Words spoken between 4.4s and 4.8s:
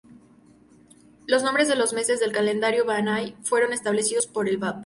El Báb.